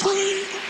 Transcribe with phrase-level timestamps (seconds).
[0.00, 0.69] free.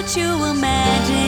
[0.00, 1.20] what you imagine?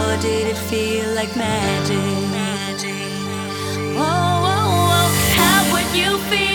[0.00, 1.96] Or did it feel like magic?
[2.30, 2.94] magic.
[3.96, 6.51] Oh, oh, oh, how would you feel?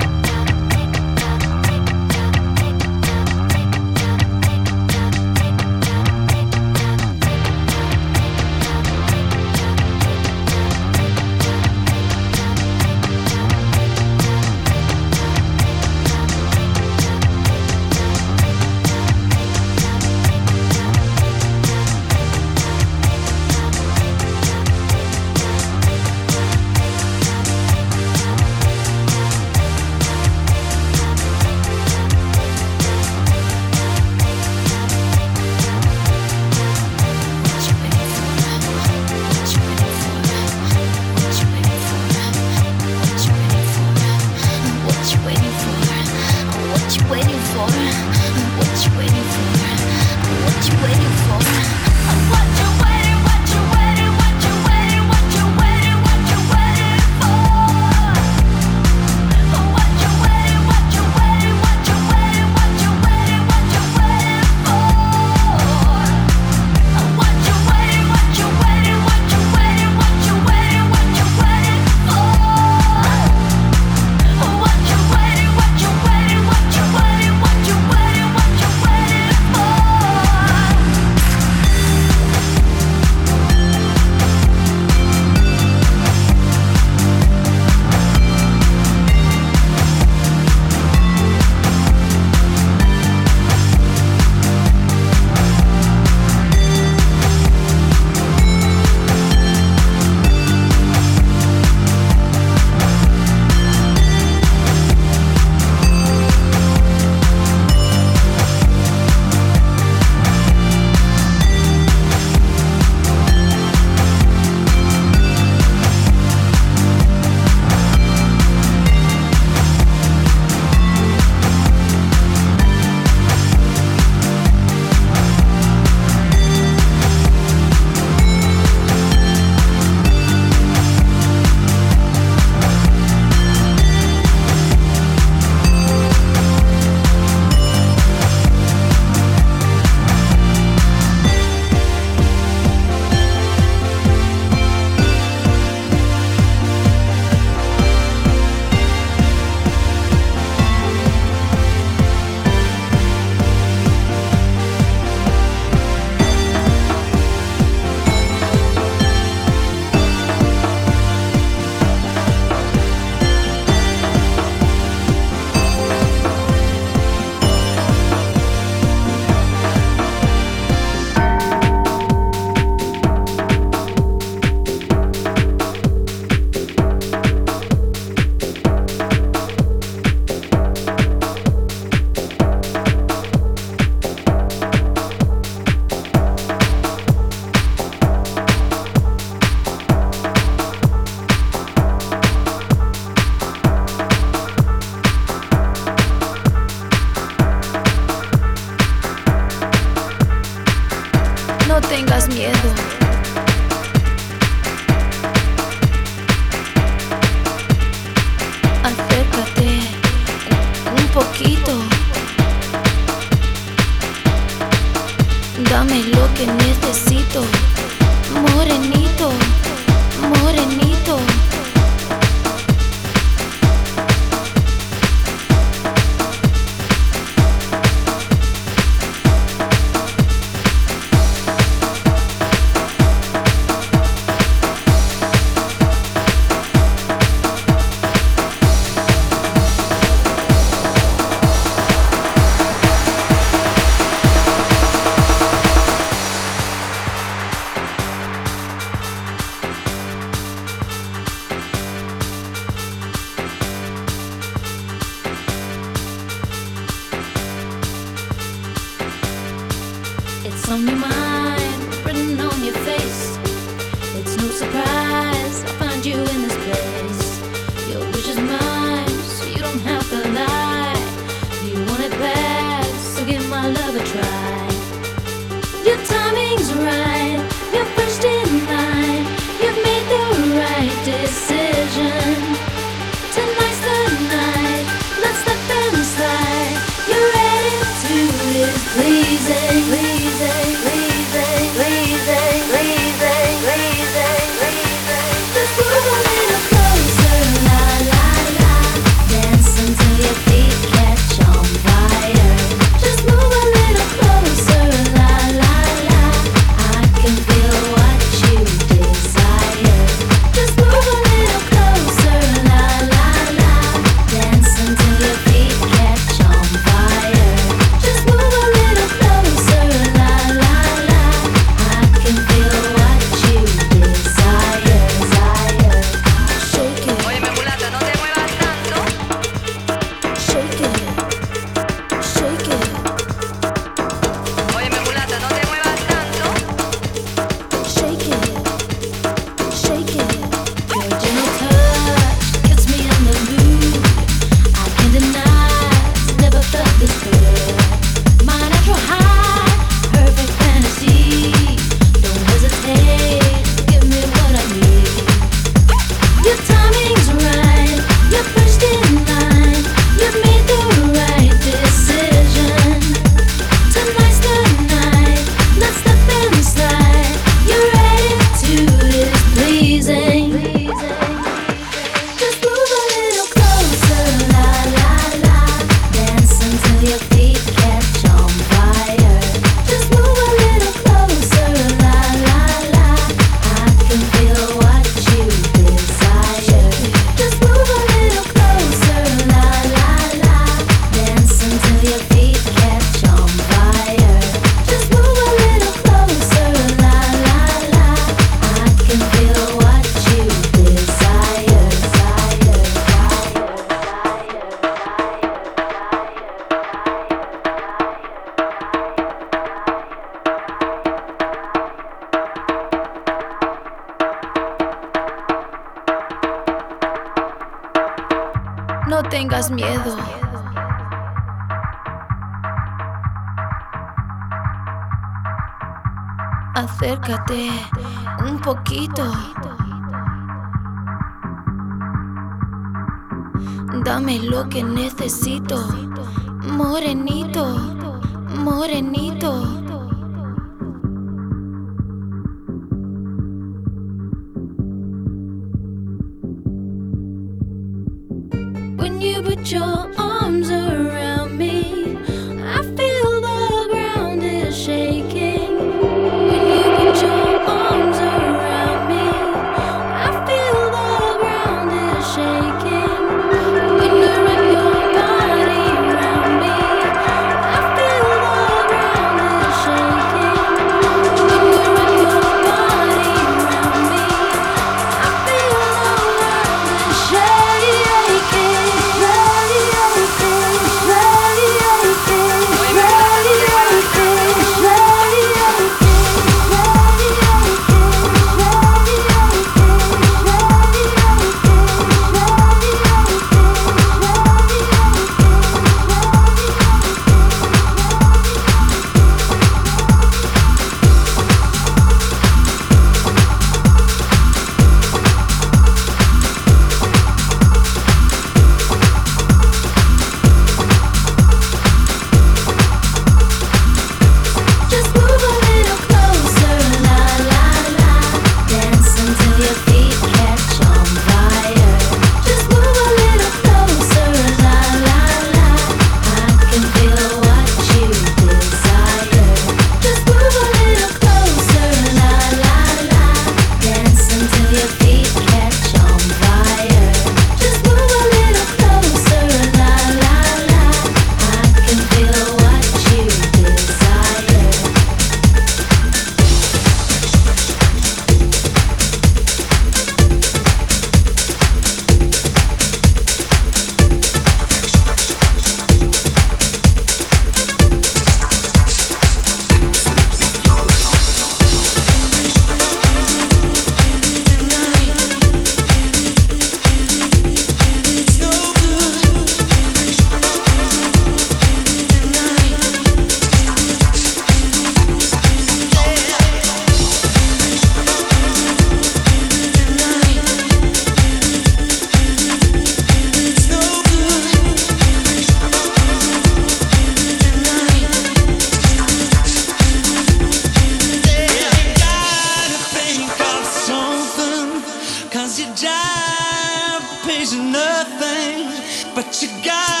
[597.41, 600.00] always nothing, but you got.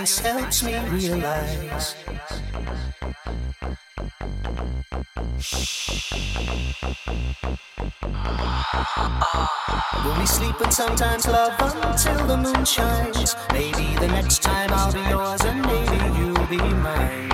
[0.00, 1.94] advice helps me realize.
[10.04, 11.54] We'll be sleeping sometimes, love,
[11.84, 13.36] until the moon shines.
[13.52, 17.29] Maybe the next time I'll be yours and maybe you'll be mine.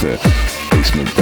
[0.72, 1.19] And